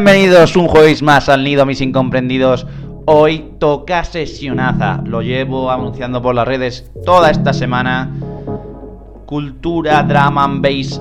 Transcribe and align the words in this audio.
Bienvenidos 0.00 0.54
un 0.54 0.68
jueves 0.68 1.02
más 1.02 1.28
al 1.28 1.42
Nido, 1.42 1.66
mis 1.66 1.80
incomprendidos. 1.80 2.68
Hoy 3.06 3.54
toca 3.58 4.04
sesionaza. 4.04 5.02
Lo 5.04 5.22
llevo 5.22 5.72
anunciando 5.72 6.22
por 6.22 6.36
las 6.36 6.46
redes 6.46 6.88
toda 7.04 7.32
esta 7.32 7.52
semana. 7.52 8.08
Cultura, 9.26 10.04
drama 10.04 10.44
and 10.44 10.62
bass 10.62 11.00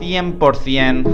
100%. 0.00 1.04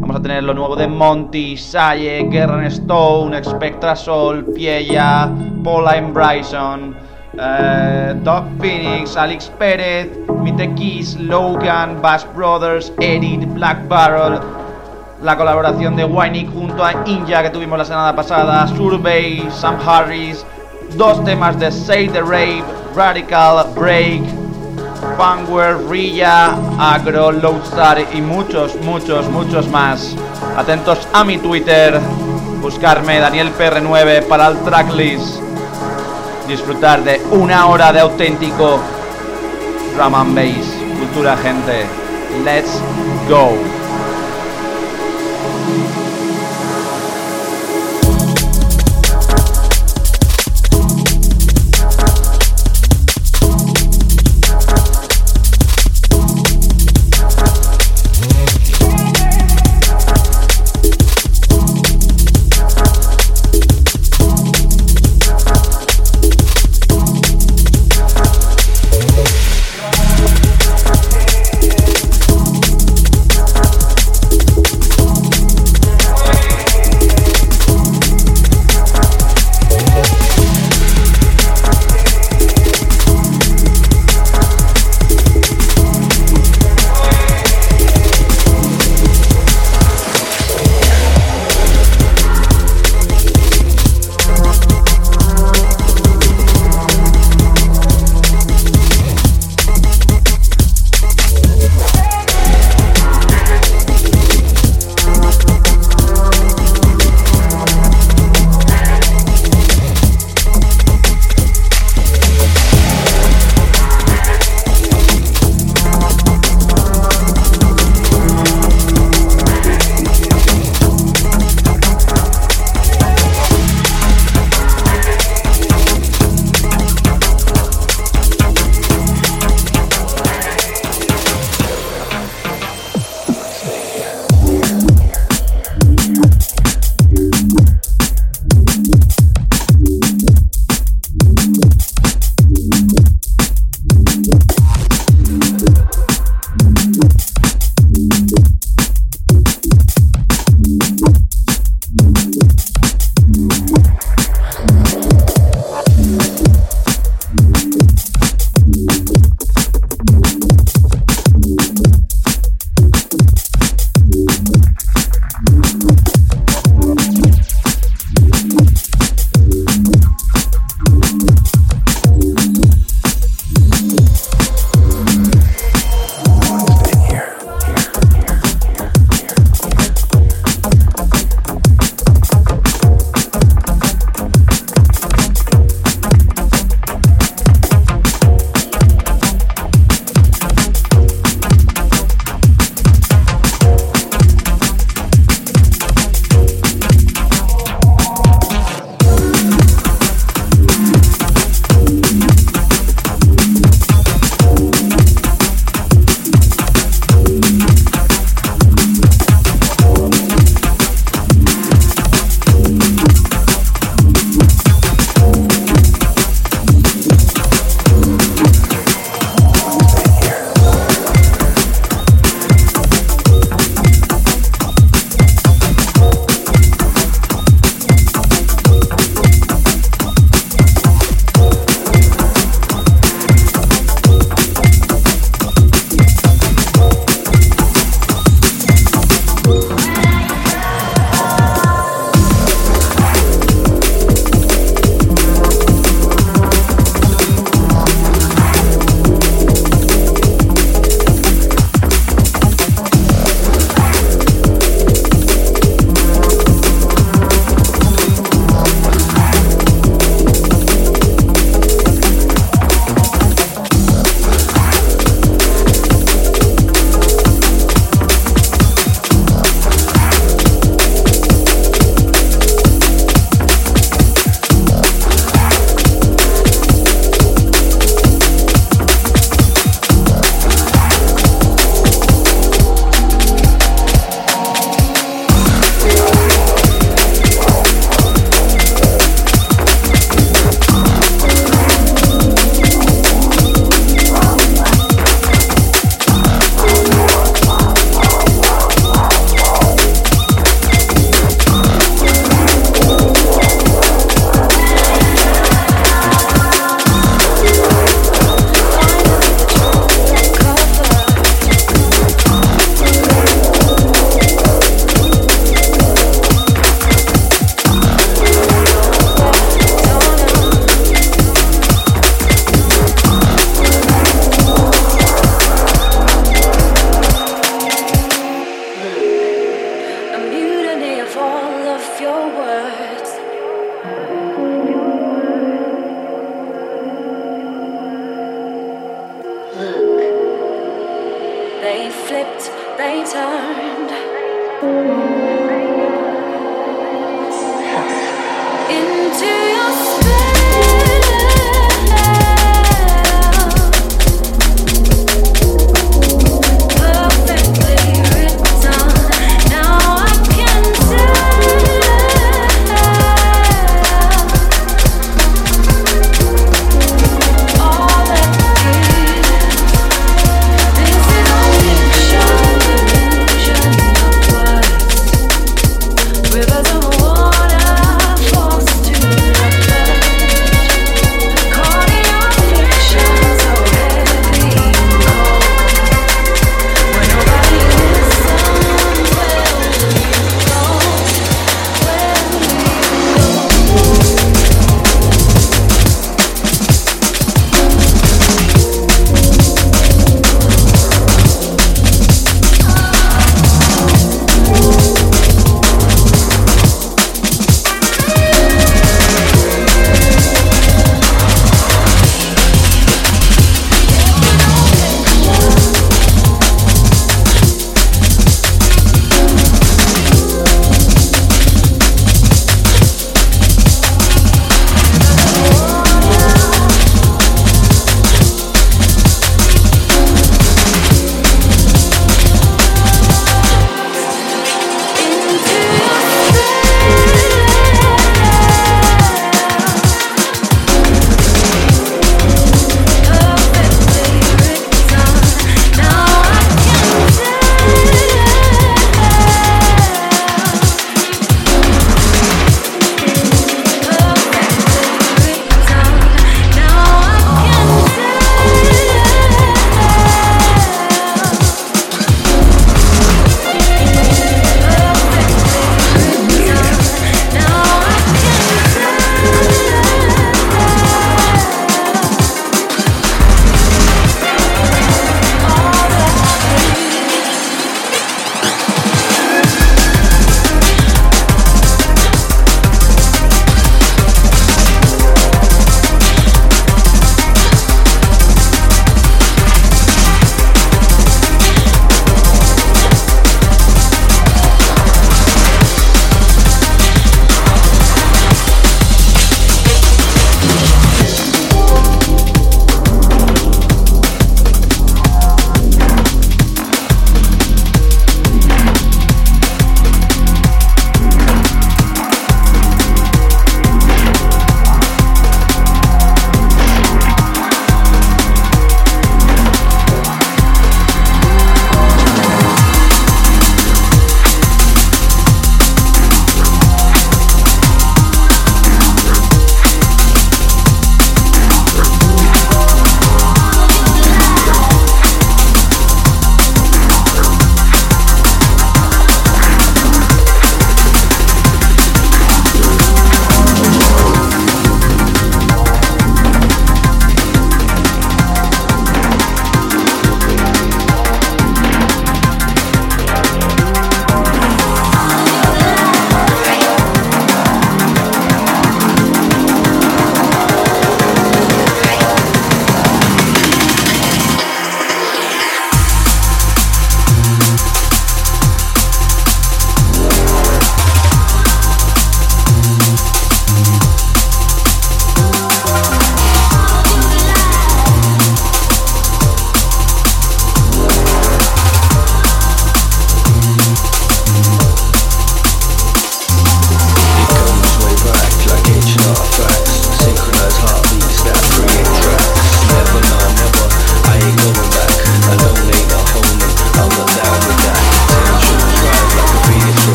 Vamos 0.00 0.16
a 0.16 0.22
tener 0.22 0.42
lo 0.44 0.54
nuevo 0.54 0.76
de 0.76 0.88
Monty, 0.88 1.58
Saye, 1.58 2.26
Guerra 2.30 2.66
Stone, 2.68 3.44
Spectra 3.44 3.94
Soul, 3.94 4.46
Piella, 4.54 5.30
Pauline 5.62 6.10
Bryson, 6.14 6.96
eh, 7.38 8.14
Doc 8.24 8.44
Phoenix, 8.58 9.14
Alex 9.14 9.52
Pérez, 9.58 10.08
Mite 10.42 10.74
Keys, 10.74 11.20
Logan, 11.20 12.00
Bass 12.00 12.26
Brothers, 12.34 12.94
Edit, 12.98 13.44
Black 13.52 13.86
Barrel, 13.88 14.40
la 15.22 15.36
colaboración 15.36 15.96
de 15.96 16.04
Wynick 16.04 16.52
junto 16.52 16.84
a 16.84 16.92
Inja 17.06 17.42
que 17.42 17.50
tuvimos 17.50 17.78
la 17.78 17.84
semana 17.84 18.14
pasada, 18.14 18.66
Survey, 18.68 19.48
Sam 19.50 19.76
Harris, 19.84 20.44
dos 20.96 21.24
temas 21.24 21.58
de 21.58 21.70
Say 21.72 22.08
the 22.08 22.20
Rave, 22.20 22.64
Radical, 22.94 23.66
Break, 23.74 24.22
Funware, 25.16 25.76
Rilla, 25.88 26.56
Agro, 26.78 27.32
Lowstar 27.32 28.04
y 28.12 28.20
muchos, 28.20 28.76
muchos, 28.82 29.28
muchos 29.28 29.68
más. 29.68 30.14
Atentos 30.56 31.06
a 31.12 31.24
mi 31.24 31.38
Twitter, 31.38 31.98
buscarme 32.60 33.18
Daniel 33.18 33.52
PR9 33.56 34.26
para 34.26 34.48
el 34.48 34.58
tracklist. 34.58 35.40
Disfrutar 36.46 37.02
de 37.04 37.20
una 37.32 37.66
hora 37.66 37.92
de 37.92 38.00
auténtico 38.00 38.78
drum 39.94 40.14
and 40.14 40.34
bass, 40.34 40.66
cultura 40.98 41.36
gente. 41.36 41.86
Let's 42.44 42.80
go. 43.28 43.77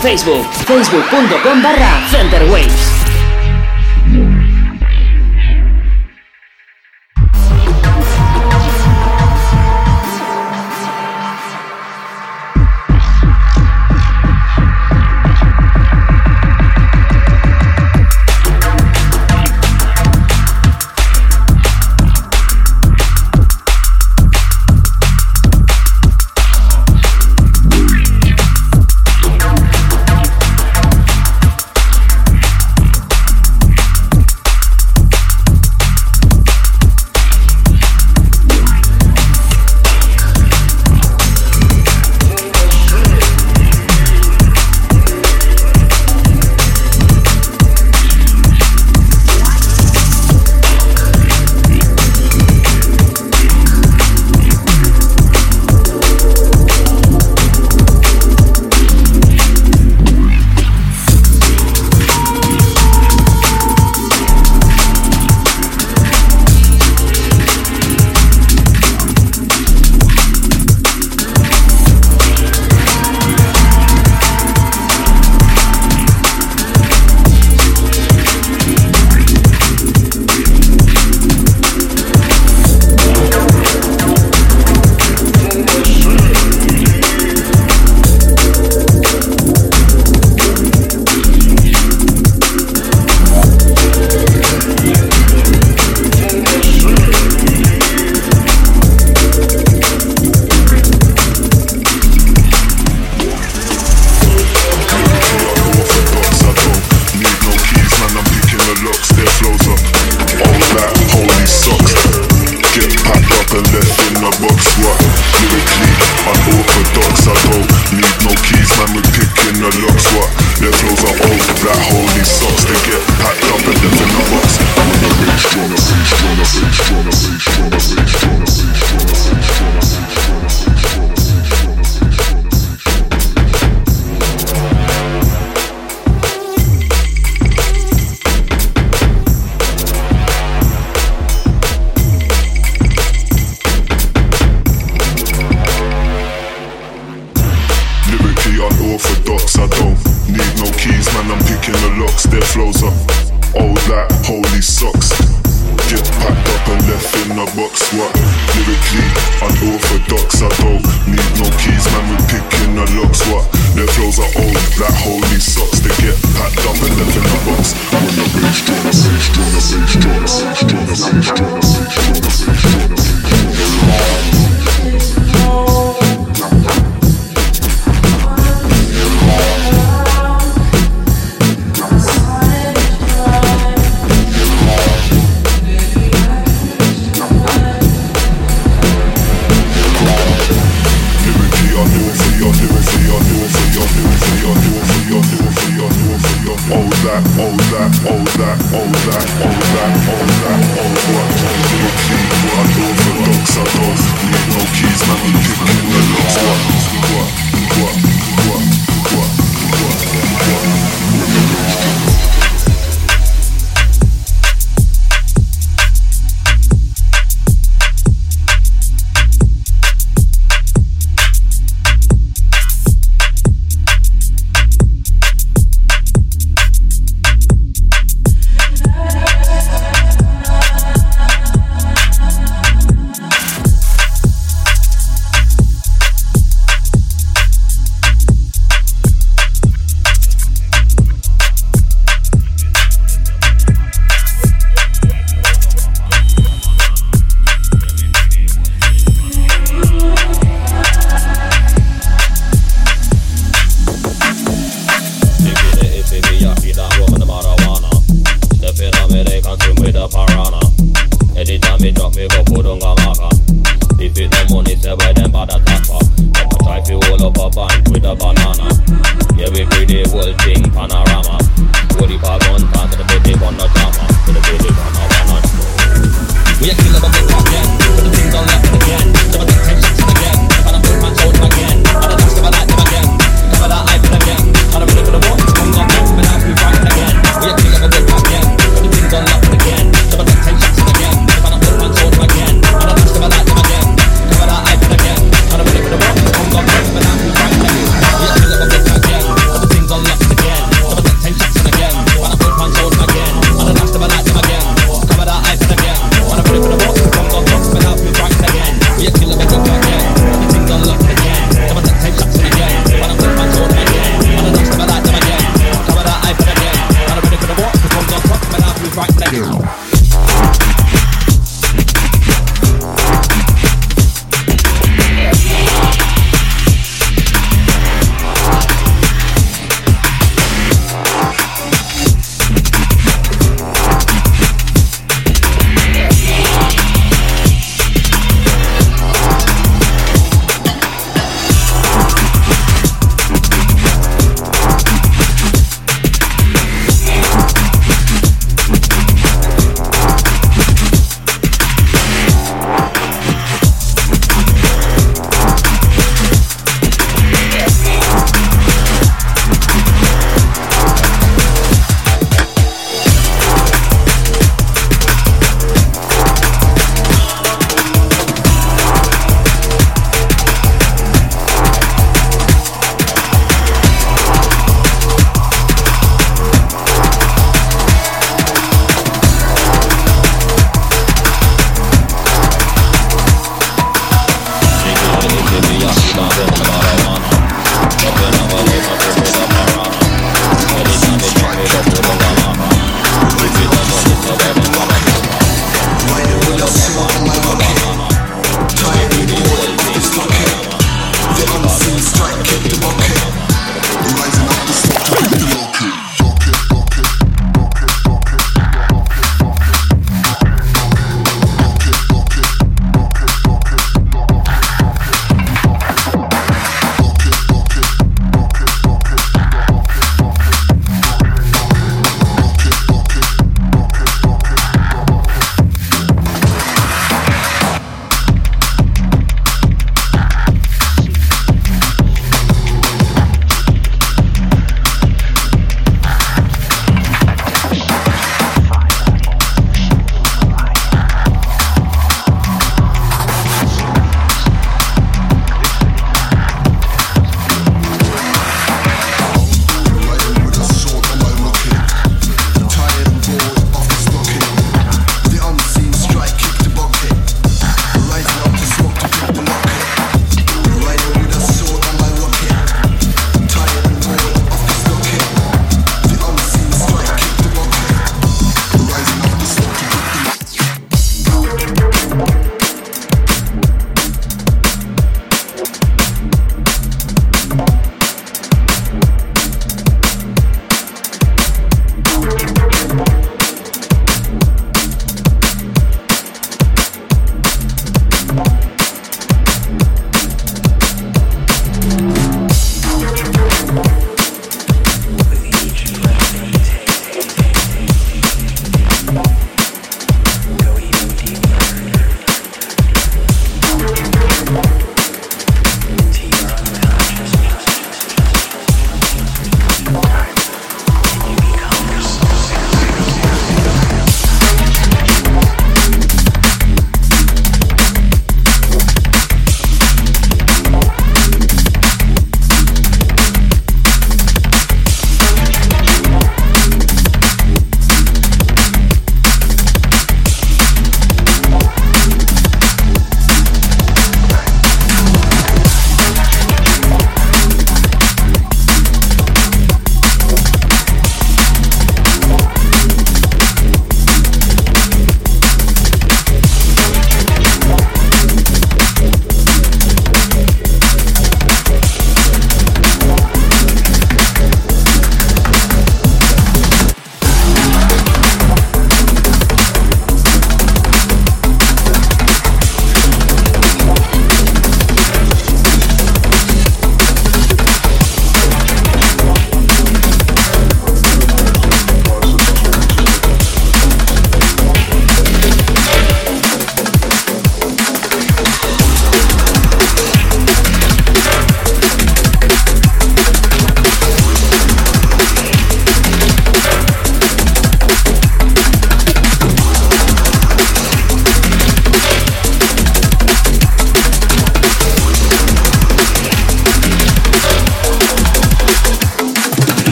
Facebook, 0.00 0.46
facebook.com 0.66 1.62
barra 1.62 2.06
Centerwaves. 2.10 2.97
Your 2.97 2.97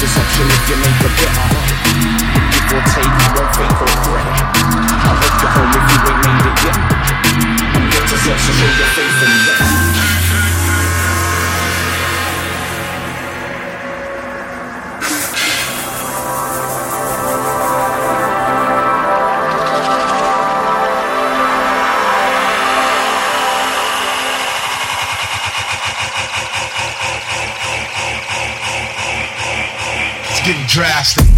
deception 0.00 0.46
if 0.48 0.70
you 0.70 0.76
make 0.76 1.00
a 1.04 1.10
bitter. 1.12 1.48
it 2.56 2.72
or 2.72 2.82
take, 2.88 3.04
I 3.04 3.28
won't 3.36 3.52
fake 3.54 3.80
or 3.84 3.92
threat. 4.00 4.28
I'll 5.04 5.16
hook 5.20 5.36
your 5.42 5.52
home 5.52 5.72
if 5.76 5.84
you 5.92 5.98
ain't 6.08 6.20
made 6.24 6.44
it 6.48 6.56
yet. 6.64 6.78
I'm 7.76 7.84
your 7.84 8.04
deception, 8.08 8.54
show 8.56 8.70
your 8.80 8.90
faith 8.96 9.22
in 9.24 9.30
me. 9.44 9.49
drastic. 30.70 31.29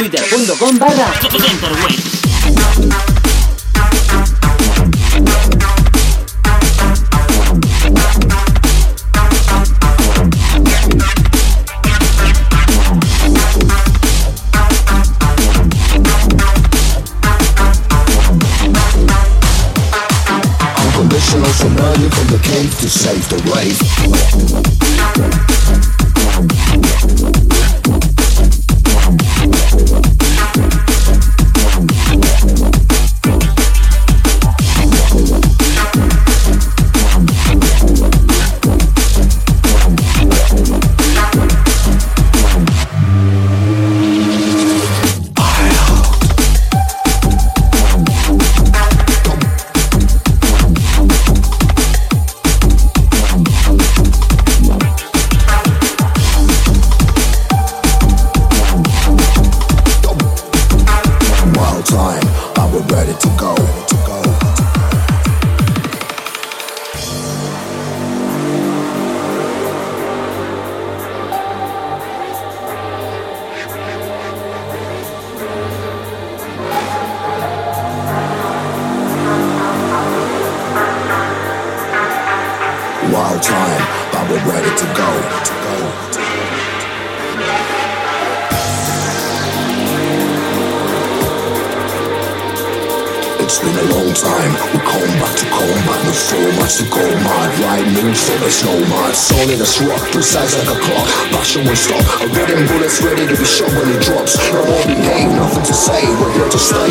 twitter.com 0.00 0.78
barra 0.78 1.12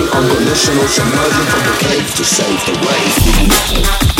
Unconditional, 0.07 0.87
submerging 0.87 1.45
from 1.51 1.63
the 1.65 1.77
cave 1.79 2.15
to 2.15 2.23
save 2.23 2.65
the 2.65 2.73
rave. 2.87 4.18